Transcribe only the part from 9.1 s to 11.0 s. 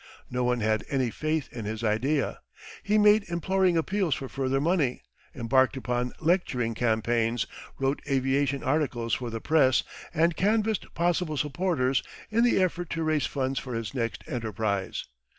for the Press, and canvassed